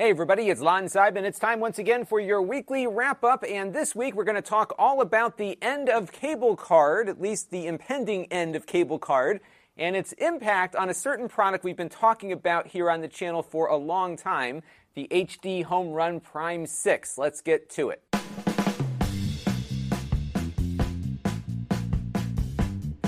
[0.00, 1.24] Hey everybody, it's Lon Seidman.
[1.24, 4.40] It's time once again for your weekly wrap up, and this week we're going to
[4.40, 8.98] talk all about the end of cable card, at least the impending end of cable
[8.98, 9.40] card,
[9.76, 13.42] and its impact on a certain product we've been talking about here on the channel
[13.42, 14.62] for a long time,
[14.94, 17.18] the HD Home Run Prime 6.
[17.18, 18.02] Let's get to it.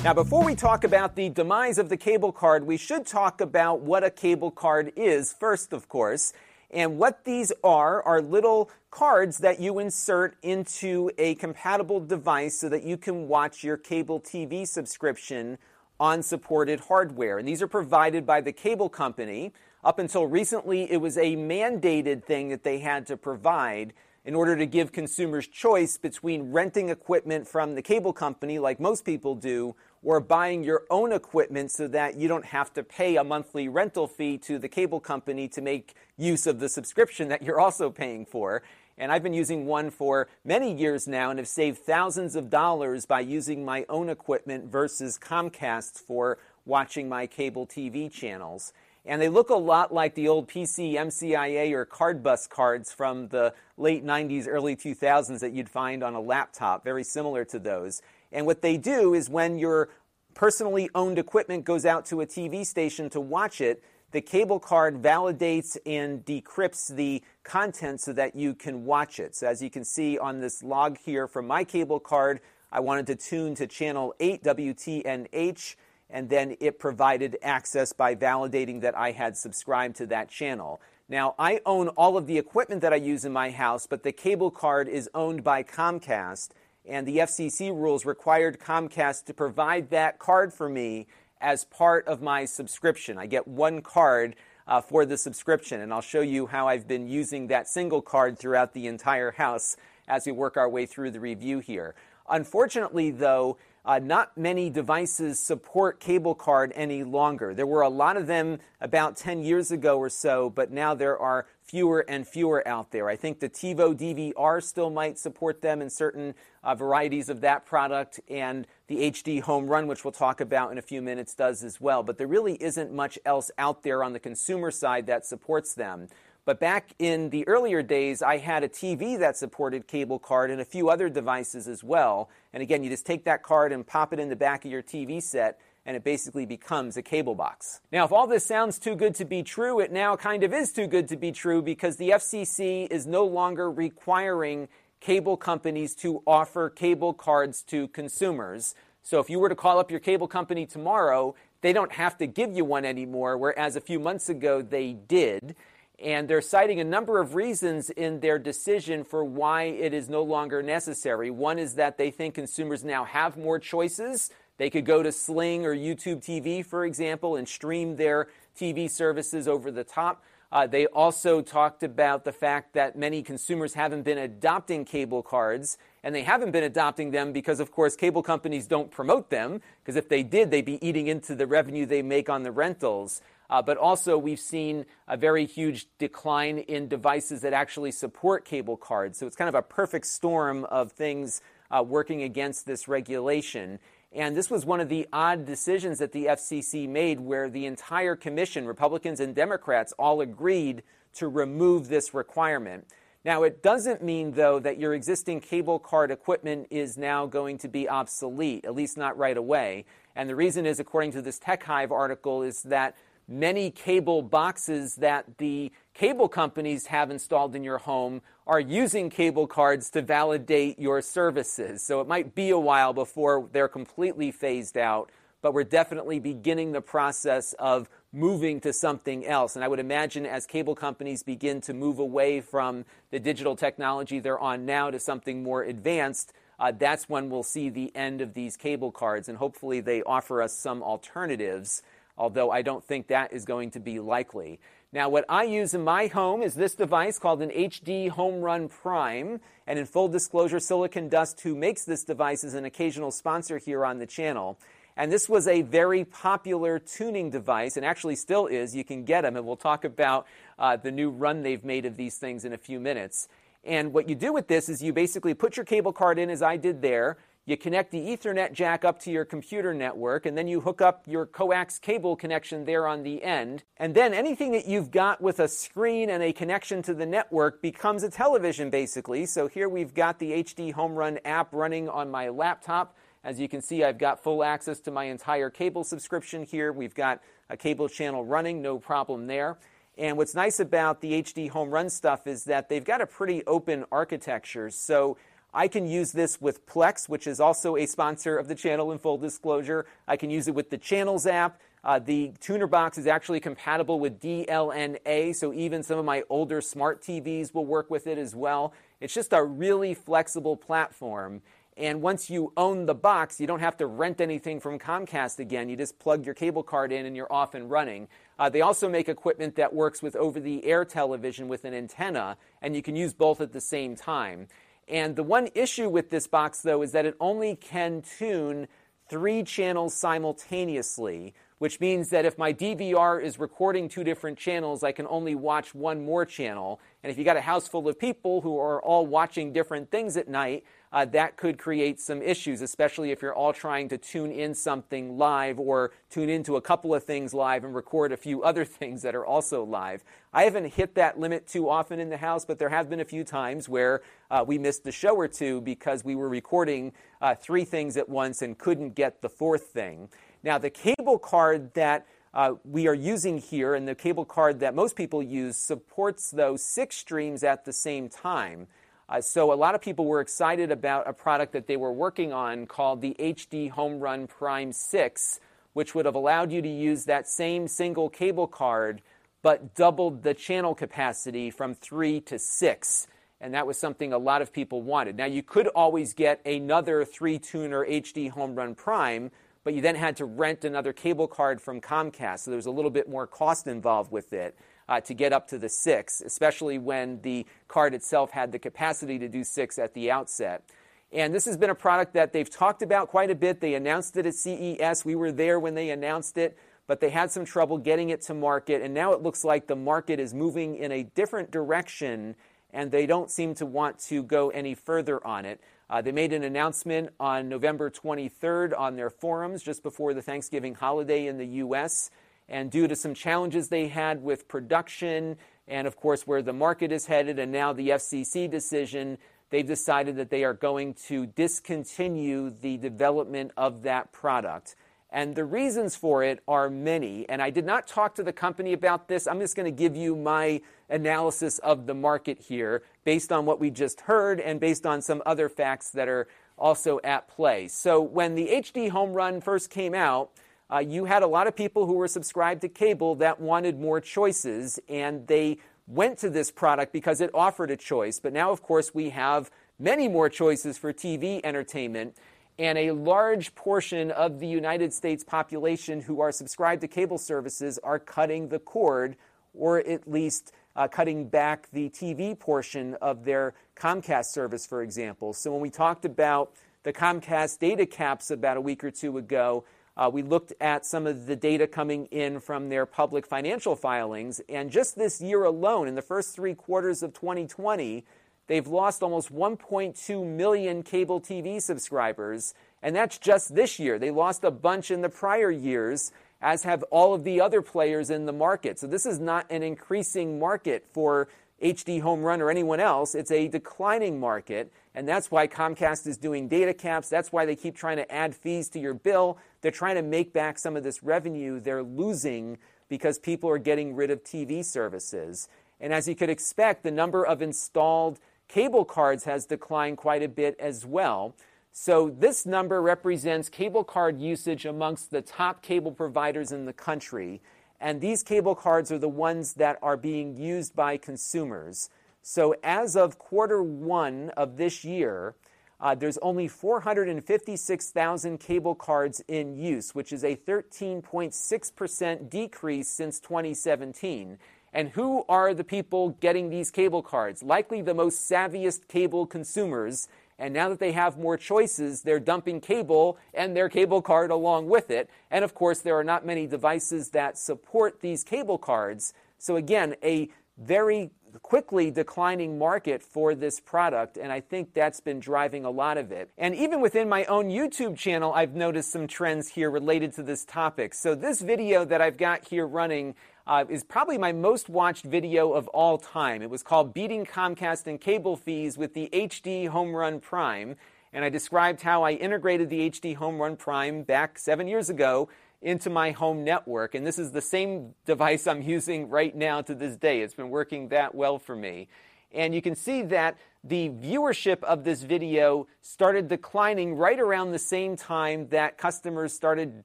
[0.05, 3.81] Now, before we talk about the demise of the cable card, we should talk about
[3.81, 6.35] what a cable card is first, of course.
[6.73, 12.68] And what these are are little cards that you insert into a compatible device so
[12.71, 15.58] that you can watch your cable TV subscription
[16.00, 17.39] on supported hardware.
[17.39, 19.53] And these are provided by the cable company.
[19.85, 23.93] Up until recently, it was a mandated thing that they had to provide
[24.25, 29.04] in order to give consumers choice between renting equipment from the cable company, like most
[29.04, 33.25] people do, or buying your own equipment so that you don't have to pay a
[33.25, 37.61] monthly rental fee to the cable company to make use of the subscription that you're
[37.61, 38.62] also paying for.
[38.98, 43.06] And I've been using one for many years now and have saved thousands of dollars
[43.06, 48.72] by using my own equipment versus Comcast for watching my cable TV channels.
[49.05, 54.05] And they look a lot like the old PCMCIA, or CardBus cards from the late
[54.05, 58.00] 90s, early 2000s that you'd find on a laptop, very similar to those.
[58.33, 59.91] And what they do is when your
[60.34, 65.02] personally owned equipment goes out to a TV station to watch it, the cable card
[65.02, 69.34] validates and decrypts the content so that you can watch it.
[69.34, 73.06] So, as you can see on this log here from my cable card, I wanted
[73.08, 75.77] to tune to channel 8 WTNH,
[76.10, 80.80] and then it provided access by validating that I had subscribed to that channel.
[81.08, 84.12] Now, I own all of the equipment that I use in my house, but the
[84.12, 86.50] cable card is owned by Comcast
[86.86, 91.06] and the FCC rules required Comcast to provide that card for me
[91.41, 93.19] as part of my subscription.
[93.19, 97.08] I get one card uh, for the subscription, and I'll show you how I've been
[97.08, 99.77] using that single card throughout the entire house
[100.08, 101.94] as we work our way through the review here.
[102.28, 107.53] Unfortunately, though, uh, not many devices support cable card any longer.
[107.54, 111.19] There were a lot of them about 10 years ago or so, but now there
[111.19, 113.09] are fewer and fewer out there.
[113.09, 117.65] I think the TiVo DVR still might support them in certain uh, varieties of that
[117.65, 121.65] product, and the HD Home Run, which we'll talk about in a few minutes, does
[121.65, 122.03] as well.
[122.03, 126.09] But there really isn't much else out there on the consumer side that supports them.
[126.45, 130.61] But back in the earlier days, I had a TV that supported cable card and
[130.61, 132.31] a few other devices as well.
[132.53, 134.83] And again, you just take that card and pop it in the back of your
[134.83, 137.81] TV set, and it basically becomes a cable box.
[137.91, 140.72] Now, if all this sounds too good to be true, it now kind of is
[140.72, 144.69] too good to be true because the FCC is no longer requiring
[145.00, 148.75] cable companies to offer cable cards to consumers.
[149.03, 152.26] So if you were to call up your cable company tomorrow, they don't have to
[152.26, 155.56] give you one anymore, whereas a few months ago they did.
[155.99, 160.22] And they're citing a number of reasons in their decision for why it is no
[160.22, 161.31] longer necessary.
[161.31, 164.31] One is that they think consumers now have more choices.
[164.58, 169.48] They could go to Sling or YouTube TV, for example, and stream their TV services
[169.48, 170.22] over the top.
[170.52, 175.78] Uh, they also talked about the fact that many consumers haven't been adopting cable cards,
[176.04, 179.96] and they haven't been adopting them because, of course, cable companies don't promote them, because
[179.96, 183.22] if they did, they'd be eating into the revenue they make on the rentals.
[183.48, 188.76] Uh, but also, we've seen a very huge decline in devices that actually support cable
[188.76, 189.19] cards.
[189.19, 191.40] So it's kind of a perfect storm of things
[191.70, 193.78] uh, working against this regulation.
[194.15, 198.15] And this was one of the odd decisions that the FCC made where the entire
[198.15, 200.83] commission, Republicans and Democrats, all agreed
[201.15, 202.87] to remove this requirement.
[203.25, 207.69] Now, it doesn't mean, though, that your existing cable card equipment is now going to
[207.69, 209.84] be obsolete, at least not right away.
[210.17, 212.97] And the reason is, according to this TechHive article, is that
[213.29, 219.47] many cable boxes that the cable companies have installed in your home are using cable
[219.47, 221.82] cards to validate your services.
[221.86, 225.10] So it might be a while before they're completely phased out,
[225.42, 229.54] but we're definitely beginning the process of moving to something else.
[229.54, 234.19] And I would imagine as cable companies begin to move away from the digital technology
[234.19, 238.34] they're on now to something more advanced, uh, that's when we'll see the end of
[238.34, 239.28] these cable cards.
[239.28, 241.82] And hopefully they offer us some alternatives
[242.19, 244.61] although I don't think that is going to be likely.
[244.94, 248.69] Now, what I use in my home is this device called an HD Home Run
[248.69, 249.41] Prime.
[249.67, 253.87] And in full disclosure, Silicon Dust, who makes this device, is an occasional sponsor here
[253.87, 254.59] on the channel.
[254.94, 258.77] And this was a very popular tuning device, and actually still is.
[258.77, 260.27] You can get them, and we'll talk about
[260.59, 263.29] uh, the new run they've made of these things in a few minutes.
[263.65, 266.43] And what you do with this is you basically put your cable card in, as
[266.43, 267.17] I did there.
[267.44, 271.03] You connect the Ethernet jack up to your computer network, and then you hook up
[271.06, 273.65] your coax cable connection there on the end.
[273.79, 277.61] And then anything that you've got with a screen and a connection to the network
[277.61, 279.27] becomes a television, basically.
[279.27, 282.97] So here we've got the HD Home Run app running on my laptop.
[283.25, 286.73] As you can see, I've got full access to my entire cable subscription here.
[286.73, 289.59] We've got a cable channel running, no problem there.
[289.99, 293.44] And what's nice about the HD Home Run stuff is that they've got a pretty
[293.47, 294.71] open architecture.
[294.71, 295.19] So
[295.54, 298.99] I can use this with Plex, which is also a sponsor of the channel in
[298.99, 299.84] full disclosure.
[300.08, 301.60] I can use it with the Channels app.
[301.84, 306.60] Uh, the tuner box is actually compatible with DLNA, so even some of my older
[306.60, 308.72] smart TVs will work with it as well.
[309.00, 311.43] It's just a really flexible platform.
[311.76, 315.69] And once you own the box, you don't have to rent anything from Comcast again.
[315.69, 318.08] You just plug your cable card in and you're off and running.
[318.38, 322.37] Uh, they also make equipment that works with over the air television with an antenna,
[322.62, 324.48] and you can use both at the same time.
[324.88, 328.69] And the one issue with this box, though, is that it only can tune
[329.08, 334.93] three channels simultaneously, which means that if my DVR is recording two different channels, I
[334.93, 336.81] can only watch one more channel.
[337.02, 340.17] And if you got a house full of people who are all watching different things
[340.17, 344.31] at night, uh, that could create some issues, especially if you're all trying to tune
[344.31, 348.43] in something live or tune into a couple of things live and record a few
[348.43, 350.05] other things that are also live.
[350.33, 353.05] I haven't hit that limit too often in the house, but there have been a
[353.05, 357.35] few times where uh, we missed the show or two because we were recording uh,
[357.35, 360.09] three things at once and couldn't get the fourth thing.
[360.43, 364.75] Now, the cable card that uh, we are using here and the cable card that
[364.75, 368.67] most people use supports those six streams at the same time.
[369.12, 372.32] Uh, so a lot of people were excited about a product that they were working
[372.32, 375.38] on called the HD Home Run Prime 6,
[375.75, 379.03] which would have allowed you to use that same single cable card
[379.43, 383.06] but doubled the channel capacity from three to six.
[383.38, 385.17] And that was something a lot of people wanted.
[385.17, 389.31] Now, you could always get another three tuner HD Home Run Prime,
[389.62, 392.41] but you then had to rent another cable card from Comcast.
[392.41, 394.56] So there was a little bit more cost involved with it
[394.93, 399.19] uh, to get up to the six, especially when the card itself had the capacity
[399.19, 400.62] to do six at the outset.
[401.11, 403.61] And this has been a product that they've talked about quite a bit.
[403.61, 405.03] They announced it at CES.
[405.03, 408.35] We were there when they announced it, but they had some trouble getting it to
[408.35, 408.83] market.
[408.83, 412.37] And now it looks like the market is moving in a different direction,
[412.71, 415.59] and they don't seem to want to go any further on it.
[415.89, 420.75] Uh, they made an announcement on November 23rd on their forums just before the Thanksgiving
[420.75, 422.11] holiday in the U.S.
[422.52, 426.93] And due to some challenges they had with production and, of course, where the market
[426.93, 429.16] is headed, and now the FCC decision,
[429.49, 434.76] they've decided that they are going to discontinue the development of that product.
[435.08, 437.26] And the reasons for it are many.
[437.28, 439.26] And I did not talk to the company about this.
[439.26, 440.60] I'm just going to give you my
[440.90, 445.22] analysis of the market here based on what we just heard and based on some
[445.25, 446.28] other facts that are
[446.58, 447.69] also at play.
[447.69, 450.31] So, when the HD home run first came out,
[450.72, 454.00] uh, you had a lot of people who were subscribed to cable that wanted more
[454.00, 458.19] choices, and they went to this product because it offered a choice.
[458.19, 462.16] But now, of course, we have many more choices for TV entertainment,
[462.58, 467.78] and a large portion of the United States population who are subscribed to cable services
[467.82, 469.16] are cutting the cord,
[469.52, 475.34] or at least uh, cutting back the TV portion of their Comcast service, for example.
[475.34, 479.64] So when we talked about the Comcast data caps about a week or two ago,
[479.97, 484.41] uh, we looked at some of the data coming in from their public financial filings,
[484.49, 488.05] and just this year alone, in the first three quarters of 2020,
[488.47, 493.99] they've lost almost 1.2 million cable TV subscribers, and that's just this year.
[493.99, 498.11] They lost a bunch in the prior years, as have all of the other players
[498.11, 498.79] in the market.
[498.79, 501.29] So this is not an increasing market for
[501.63, 503.15] HD Home Run or anyone else.
[503.15, 507.08] It's a declining market, and that's why Comcast is doing data caps.
[507.08, 509.39] That's why they keep trying to add fees to your bill.
[509.62, 513.95] They're trying to make back some of this revenue they're losing because people are getting
[513.95, 515.49] rid of TV services.
[515.81, 520.28] And as you could expect, the number of installed cable cards has declined quite a
[520.28, 521.35] bit as well.
[521.71, 527.40] So this number represents cable card usage amongst the top cable providers in the country.
[527.81, 531.88] And these cable cards are the ones that are being used by consumers.
[532.21, 535.35] So as of quarter one of this year,
[535.83, 544.39] uh, there's only 456,000 cable cards in use, which is a 13.6% decrease since 2017.
[544.73, 547.43] And who are the people getting these cable cards?
[547.43, 550.09] Likely the most savviest cable consumers.
[550.39, 554.69] And now that they have more choices, they're dumping cable and their cable card along
[554.69, 555.11] with it.
[555.33, 559.15] And of course, there are not many devices that support these cable cards.
[559.37, 561.11] So again, a very
[561.41, 566.12] quickly declining market for this product, and I think that's been driving a lot of
[566.12, 566.31] it.
[566.39, 570.45] And even within my own YouTube channel, I've noticed some trends here related to this
[570.45, 570.95] topic.
[570.95, 573.15] So, this video that I've got here running
[573.47, 576.43] uh, is probably my most watched video of all time.
[576.43, 580.77] It was called Beating Comcast and Cable Fees with the HD Home Run Prime.
[581.12, 585.29] And I described how I integrated the HD Home Run Prime back seven years ago
[585.62, 586.95] into my home network.
[586.95, 590.21] And this is the same device I'm using right now to this day.
[590.21, 591.88] It's been working that well for me.
[592.33, 597.59] And you can see that the viewership of this video started declining right around the
[597.59, 599.85] same time that customers started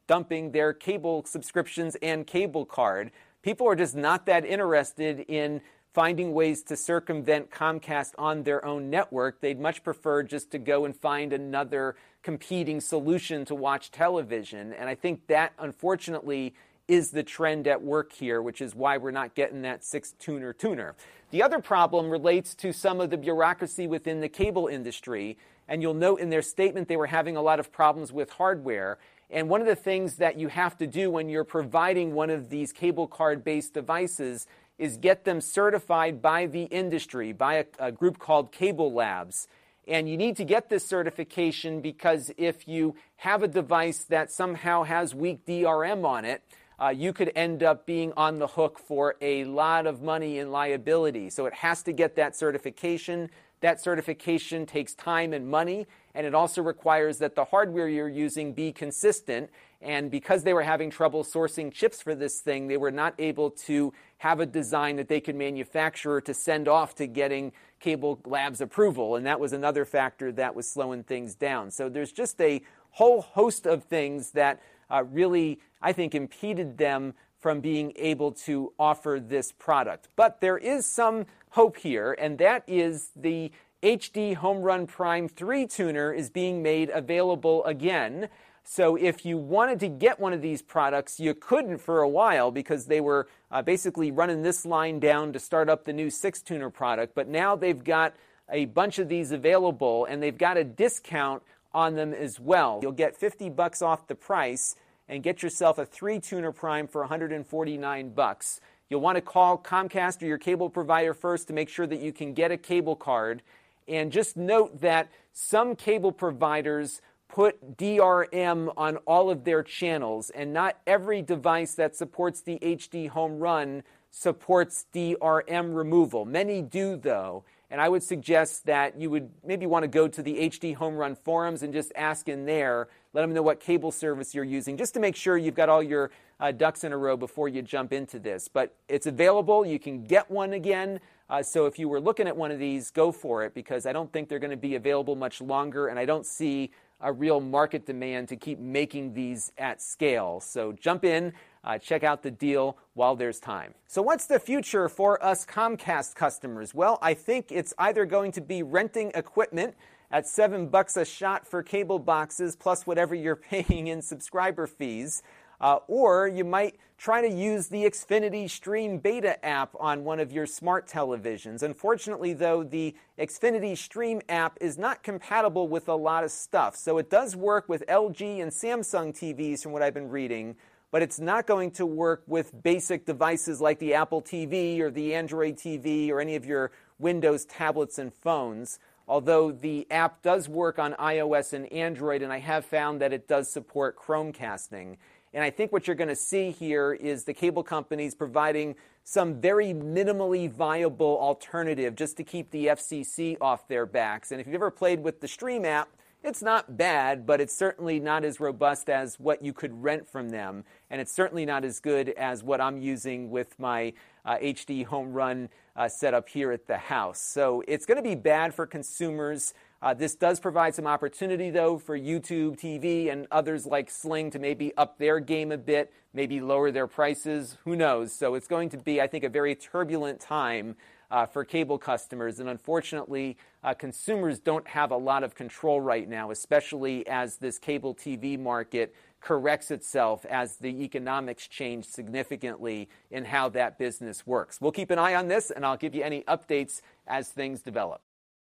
[0.08, 3.12] dumping their cable subscriptions and cable card.
[3.44, 5.62] People are just not that interested in
[5.94, 9.42] finding ways to circumvent Comcast on their own network.
[9.42, 11.96] They'd much prefer just to go and find another
[12.28, 14.74] competing solution to watch television.
[14.74, 16.54] And I think that, unfortunately,
[16.90, 20.52] is the trend at work here, which is why we're not getting that six tuner
[20.52, 20.94] tuner.
[21.32, 25.38] The other problem relates to some of the bureaucracy within the cable industry.
[25.70, 28.98] And you'll note in their statement they were having a lot of problems with hardware.
[29.30, 32.50] And one of the things that you have to do when you're providing one of
[32.50, 37.92] these cable card based devices is get them certified by the industry, by a, a,
[37.94, 39.48] group called Cable Labs.
[39.88, 44.84] And you need to get this certification because if you have a device that somehow
[44.84, 46.44] has weak DRM on it,
[46.80, 50.52] uh, you could end up being on the hook for a lot of money in
[50.52, 51.30] liability.
[51.30, 53.30] So it has to get that certification.
[53.62, 58.54] That certification takes time and money, and it also requires that the hardware you're using
[58.54, 59.50] be consistent.
[59.82, 63.52] And because they were having trouble sourcing chips for this thing, they were not able
[63.66, 68.62] to have a design that they could manufacture to send off to getting Cable Labs
[68.62, 69.16] approval.
[69.16, 71.72] And that was another factor that was slowing things down.
[71.72, 74.60] So there's just a whole host of things that
[74.90, 80.10] uh, really, I think, impeded them from being able to offer this product.
[80.16, 83.52] But there is some hope here, and that is the
[83.84, 88.28] HD Home Run Prime 3 tuner is being made available again.
[88.70, 92.52] So if you wanted to get one of these products, you couldn't for a while
[92.52, 96.42] because they were uh, basically running this line down to start up the new six
[96.42, 97.16] tuner product.
[97.16, 98.14] But now they've got
[98.52, 101.44] a bunch of these available and they've got a discount
[101.74, 102.80] on them as well.
[102.82, 104.76] You'll get 50 bucks off the price
[105.08, 108.60] and get yourself a three tuner prime for 149 bucks.
[108.90, 112.12] You'll want to call Comcast or your cable provider first to make sure that you
[112.12, 113.44] can get a cable card.
[113.88, 120.54] And just note that some cable providers put DRM on all of their channels, and
[120.54, 126.26] not every device that supports the HD home run supports DRM removal.
[126.26, 127.44] Many do, though.
[127.70, 130.96] And I would suggest that you would maybe want to go to the HD Home
[130.96, 132.88] Run forums and just ask in there.
[133.14, 135.84] Let them know what cable service you're using, just to make sure you've got all
[135.84, 138.48] your uh, ducks in a row before you jump into this.
[138.48, 139.66] But it's available.
[139.66, 141.02] You can get one again.
[141.30, 143.92] Uh, so if you were looking at one of these, go for it because I
[143.92, 147.40] don't think they're going to be available much longer, and I don't see a real
[147.40, 150.40] market demand to keep making these at scale.
[150.40, 153.74] So jump in, uh, check out the deal while there's time.
[153.88, 156.74] So, what's the future for us Comcast customers?
[156.74, 159.76] Well, I think it's either going to be renting equipment
[160.10, 165.22] at seven bucks a shot for cable boxes plus whatever you're paying in subscriber fees.
[165.60, 170.32] Uh, or you might try to use the Xfinity Stream Beta app on one of
[170.32, 171.64] your smart televisions.
[171.64, 176.76] Unfortunately, though, the Xfinity Stream app is not compatible with a lot of stuff.
[176.76, 180.56] So it does work with LG and Samsung TVs, from what I've been reading,
[180.92, 185.14] but it's not going to work with basic devices like the Apple TV or the
[185.16, 190.78] Android TV or any of your Windows tablets and phones although the app does work
[190.78, 194.98] on iOS and Android, and I have found that it does support Chromecasting.
[195.34, 199.40] And I think what you're going to see here is the cable companies providing some
[199.40, 204.32] very minimally viable alternative just to keep the FCC off their backs.
[204.32, 205.90] And if you've ever played with the Stream app,
[206.24, 210.30] it's not bad, but it's certainly not as robust as what you could rent from
[210.30, 210.66] them.
[210.90, 213.94] And it's certainly not as good as what I'm using with my
[214.26, 217.20] uh, HD home run uh, setup here at the house.
[217.20, 219.54] So it's going to be bad for consumers.
[219.80, 224.40] Uh, this does provide some opportunity, though, for YouTube TV and others like Sling to
[224.40, 227.58] maybe up their game a bit, maybe lower their prices.
[227.64, 228.12] Who knows?
[228.12, 230.76] So it's going to be, I think, a very turbulent time
[231.12, 232.40] uh, for cable customers.
[232.40, 237.60] And unfortunately, uh, consumers don't have a lot of control right now, especially as this
[237.60, 244.60] cable TV market corrects itself as the economics change significantly in how that business works.
[244.60, 248.02] We'll keep an eye on this, and I'll give you any updates as things develop.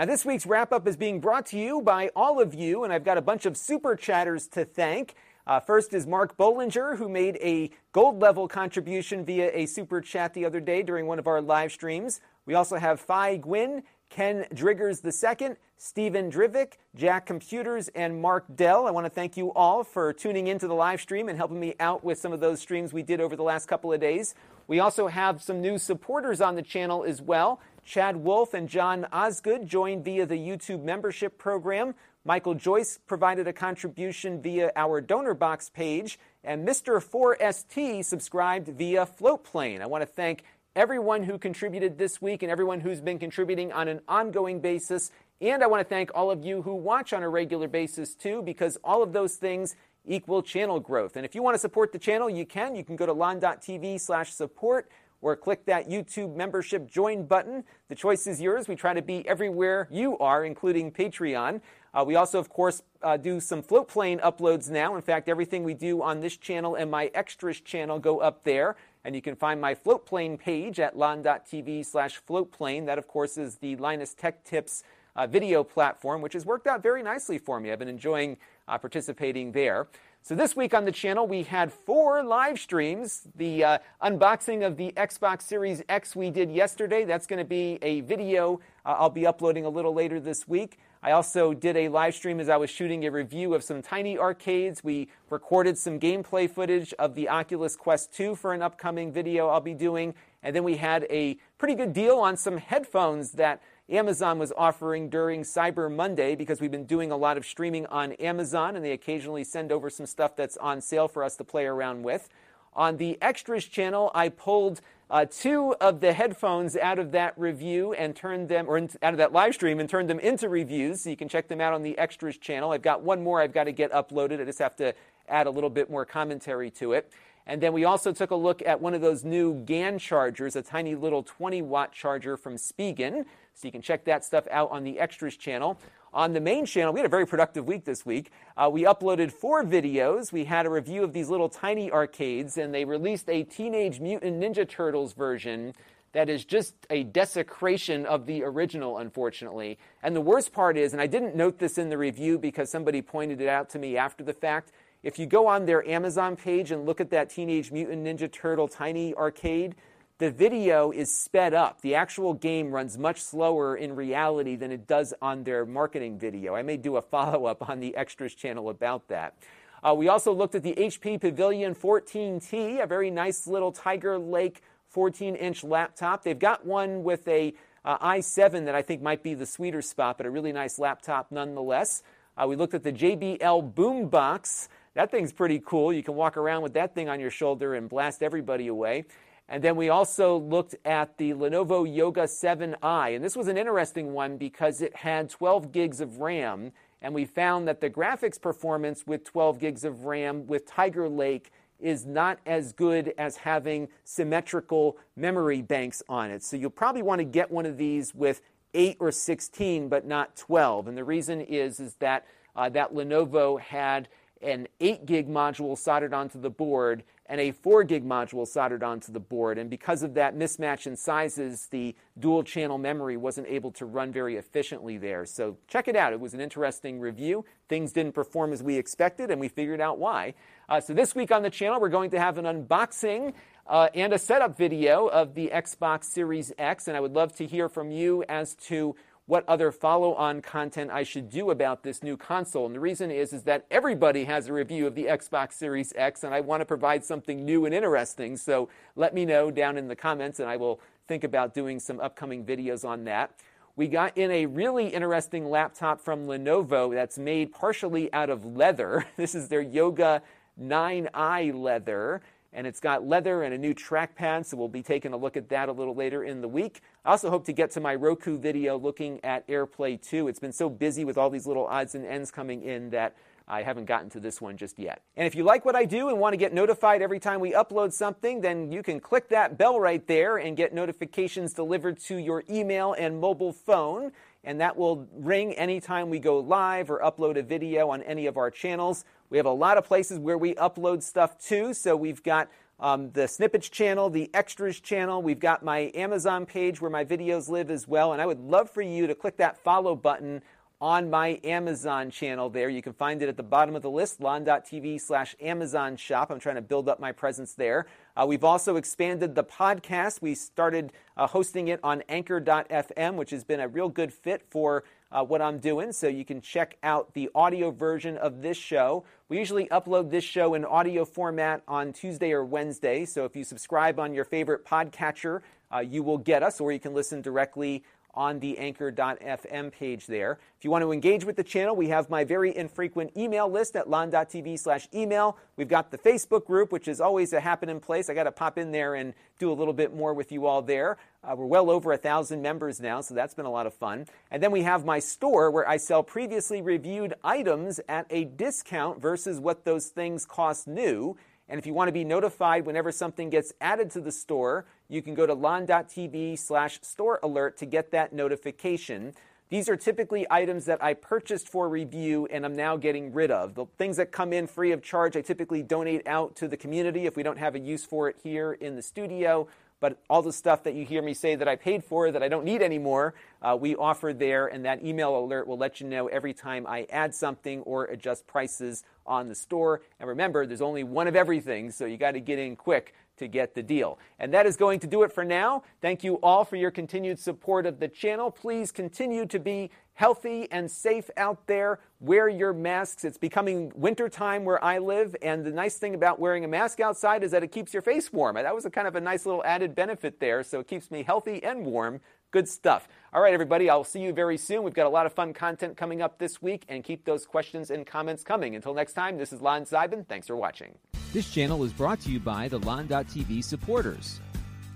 [0.00, 2.90] Now, this week's wrap up is being brought to you by all of you, and
[2.90, 5.14] I've got a bunch of super chatters to thank.
[5.46, 10.32] Uh, first is Mark Bollinger, who made a gold level contribution via a super chat
[10.32, 12.22] the other day during one of our live streams.
[12.46, 18.86] We also have Phi Gwyn, Ken Driggers II, Stephen Drivik, Jack Computers, and Mark Dell.
[18.86, 21.74] I want to thank you all for tuning into the live stream and helping me
[21.78, 24.34] out with some of those streams we did over the last couple of days.
[24.66, 27.60] We also have some new supporters on the channel as well.
[27.84, 31.94] Chad Wolf and John Osgood joined via the YouTube membership program.
[32.24, 37.02] Michael Joyce provided a contribution via our donor box page, and Mr.
[37.02, 39.80] 4ST subscribed via Floatplane.
[39.80, 40.44] I want to thank
[40.76, 45.10] everyone who contributed this week and everyone who's been contributing on an ongoing basis.
[45.40, 48.42] And I want to thank all of you who watch on a regular basis too,
[48.42, 49.74] because all of those things
[50.06, 51.16] equal channel growth.
[51.16, 52.74] And if you want to support the channel, you can.
[52.74, 54.90] You can go to lon.tv slash support
[55.22, 57.64] or click that YouTube membership join button.
[57.88, 58.68] The choice is yours.
[58.68, 61.60] We try to be everywhere you are, including Patreon.
[61.92, 64.94] Uh, we also, of course, uh, do some floatplane uploads now.
[64.94, 68.76] In fact, everything we do on this channel and my extras channel go up there.
[69.04, 72.86] And you can find my floatplane page at lon.tv slash floatplane.
[72.86, 74.84] That, of course, is the Linus Tech Tips
[75.16, 77.72] uh, video platform, which has worked out very nicely for me.
[77.72, 78.36] I've been enjoying
[78.68, 79.88] uh, participating there.
[80.22, 83.22] So this week on the channel, we had four live streams.
[83.36, 87.04] The uh, unboxing of the Xbox Series X we did yesterday.
[87.04, 90.78] That's going to be a video uh, I'll be uploading a little later this week.
[91.02, 94.18] I also did a live stream as I was shooting a review of some tiny
[94.18, 94.84] arcades.
[94.84, 99.60] We recorded some gameplay footage of the Oculus Quest 2 for an upcoming video I'll
[99.60, 100.14] be doing.
[100.42, 105.08] And then we had a pretty good deal on some headphones that Amazon was offering
[105.08, 108.92] during Cyber Monday because we've been doing a lot of streaming on Amazon and they
[108.92, 112.28] occasionally send over some stuff that's on sale for us to play around with.
[112.74, 114.80] On the Extras channel, I pulled
[115.10, 119.12] uh, two of the headphones out of that review and turned them, or in, out
[119.12, 121.02] of that live stream and turned them into reviews.
[121.02, 122.70] So you can check them out on the Extras channel.
[122.70, 124.40] I've got one more I've got to get uploaded.
[124.40, 124.94] I just have to
[125.28, 127.10] add a little bit more commentary to it.
[127.50, 130.62] And then we also took a look at one of those new GAN chargers, a
[130.62, 133.24] tiny little 20 watt charger from Spigen.
[133.54, 135.76] So you can check that stuff out on the Extras channel.
[136.14, 138.30] On the main channel, we had a very productive week this week.
[138.56, 140.30] Uh, we uploaded four videos.
[140.30, 144.40] We had a review of these little tiny arcades, and they released a Teenage Mutant
[144.40, 145.74] Ninja Turtles version
[146.12, 149.76] that is just a desecration of the original, unfortunately.
[150.04, 153.02] And the worst part is, and I didn't note this in the review because somebody
[153.02, 154.70] pointed it out to me after the fact,
[155.02, 158.68] if you go on their Amazon page and look at that Teenage Mutant Ninja Turtle
[158.68, 159.74] tiny arcade,
[160.18, 161.80] the video is sped up.
[161.80, 166.54] The actual game runs much slower in reality than it does on their marketing video.
[166.54, 169.34] I may do a follow up on the Extras channel about that.
[169.82, 174.62] Uh, we also looked at the HP Pavilion 14T, a very nice little Tiger Lake
[174.88, 176.22] 14 inch laptop.
[176.22, 180.18] They've got one with a uh, i7 that I think might be the sweeter spot,
[180.18, 182.02] but a really nice laptop nonetheless.
[182.36, 184.68] Uh, we looked at the JBL Boombox.
[185.00, 185.94] That thing's pretty cool.
[185.94, 189.06] You can walk around with that thing on your shoulder and blast everybody away.
[189.48, 193.16] And then we also looked at the Lenovo Yoga 7i.
[193.16, 196.72] And this was an interesting one because it had 12 gigs of RAM.
[197.00, 201.50] And we found that the graphics performance with 12 gigs of RAM with Tiger Lake
[201.78, 206.42] is not as good as having symmetrical memory banks on it.
[206.42, 208.42] So you'll probably want to get one of these with
[208.74, 210.88] 8 or 16, but not 12.
[210.88, 214.08] And the reason is, is that uh, that Lenovo had
[214.42, 219.12] an 8 gig module soldered onto the board and a 4 gig module soldered onto
[219.12, 219.56] the board.
[219.56, 224.10] And because of that mismatch in sizes, the dual channel memory wasn't able to run
[224.10, 225.24] very efficiently there.
[225.24, 226.12] So check it out.
[226.12, 227.44] It was an interesting review.
[227.68, 230.34] Things didn't perform as we expected, and we figured out why.
[230.68, 233.32] Uh, so this week on the channel, we're going to have an unboxing.
[233.66, 237.46] Uh, and a setup video of the Xbox Series X, and I would love to
[237.46, 238.96] hear from you as to
[239.30, 242.66] what other follow-on content I should do about this new console.
[242.66, 246.24] And the reason is, is that everybody has a review of the Xbox Series X,
[246.24, 248.36] and I want to provide something new and interesting.
[248.36, 252.00] So let me know down in the comments, and I will think about doing some
[252.00, 253.30] upcoming videos on that.
[253.76, 259.06] We got in a really interesting laptop from Lenovo that's made partially out of leather.
[259.16, 260.22] This is their Yoga
[260.60, 262.20] 9i leather
[262.52, 265.48] and it's got leather and a new trackpad, so we'll be taking a look at
[265.50, 266.80] that a little later in the week.
[267.04, 270.28] I also hope to get to my Roku video looking at AirPlay 2.
[270.28, 273.16] It's been so busy with all these little odds and ends coming in that
[273.50, 275.02] I haven't gotten to this one just yet.
[275.16, 277.52] And if you like what I do and want to get notified every time we
[277.52, 282.16] upload something, then you can click that bell right there and get notifications delivered to
[282.16, 284.12] your email and mobile phone.
[284.44, 288.36] And that will ring anytime we go live or upload a video on any of
[288.36, 289.04] our channels.
[289.28, 291.74] We have a lot of places where we upload stuff too.
[291.74, 292.48] So we've got
[292.80, 295.20] um, the snippets channel, the extras channel.
[295.20, 298.14] We've got my Amazon page where my videos live as well.
[298.14, 300.42] And I would love for you to click that follow button
[300.80, 302.70] on my Amazon channel there.
[302.70, 306.30] You can find it at the bottom of the list, lon.tv slash Amazon shop.
[306.30, 307.86] I'm trying to build up my presence there.
[308.16, 310.22] Uh, we've also expanded the podcast.
[310.22, 314.84] We started uh, hosting it on anchor.fm, which has been a real good fit for
[315.12, 315.92] uh, what I'm doing.
[315.92, 319.04] So you can check out the audio version of this show.
[319.28, 323.04] We usually upload this show in audio format on Tuesday or Wednesday.
[323.04, 326.80] So if you subscribe on your favorite podcatcher, uh, you will get us, or you
[326.80, 330.38] can listen directly on the anchor.fm page there.
[330.58, 333.76] If you want to engage with the channel, we have my very infrequent email list
[333.76, 335.36] at lon.tv slash email.
[335.56, 338.10] We've got the Facebook group, which is always a happening place.
[338.10, 340.62] I got to pop in there and do a little bit more with you all
[340.62, 340.98] there.
[341.22, 344.06] Uh, we're well over a thousand members now, so that's been a lot of fun.
[344.30, 349.00] And then we have my store where I sell previously reviewed items at a discount
[349.00, 351.16] versus what those things cost new.
[351.50, 355.02] And if you want to be notified whenever something gets added to the store, you
[355.02, 359.12] can go to lon.tv slash store alert to get that notification.
[359.48, 363.56] These are typically items that I purchased for review and I'm now getting rid of.
[363.56, 367.06] The things that come in free of charge, I typically donate out to the community
[367.06, 369.48] if we don't have a use for it here in the studio.
[369.80, 372.28] But all the stuff that you hear me say that I paid for that I
[372.28, 376.06] don't need anymore, uh, we offer there, and that email alert will let you know
[376.08, 379.80] every time I add something or adjust prices on the store.
[379.98, 383.28] And remember, there's only one of everything, so you got to get in quick to
[383.28, 383.98] get the deal.
[384.18, 385.62] And that is going to do it for now.
[385.80, 388.30] Thank you all for your continued support of the channel.
[388.30, 391.78] Please continue to be healthy and safe out there.
[392.00, 393.04] Wear your masks.
[393.04, 396.80] It's becoming winter time where I live, and the nice thing about wearing a mask
[396.80, 398.36] outside is that it keeps your face warm.
[398.36, 401.02] That was a kind of a nice little added benefit there, so it keeps me
[401.02, 402.00] healthy and warm.
[402.30, 402.88] Good stuff.
[403.12, 404.62] All right, everybody, I'll see you very soon.
[404.62, 407.70] We've got a lot of fun content coming up this week, and keep those questions
[407.70, 408.56] and comments coming.
[408.56, 410.06] Until next time, this is Lon Seidman.
[410.06, 410.78] Thanks for watching.
[411.12, 414.20] This channel is brought to you by the Lon.TV supporters,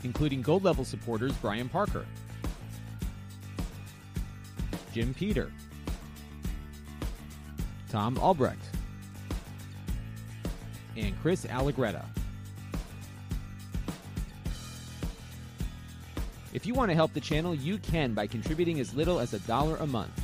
[0.02, 2.04] including gold level supporters Brian Parker,
[4.92, 5.52] Jim Peter,
[7.88, 8.64] Tom Albrecht,
[10.96, 12.04] and Chris Allegretta.
[16.52, 19.38] If you want to help the channel, you can by contributing as little as a
[19.40, 20.23] dollar a month.